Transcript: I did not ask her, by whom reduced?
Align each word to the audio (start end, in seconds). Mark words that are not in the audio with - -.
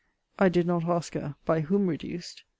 I 0.39 0.49
did 0.49 0.65
not 0.65 0.83
ask 0.85 1.13
her, 1.13 1.35
by 1.45 1.59
whom 1.59 1.85
reduced? 1.85 2.41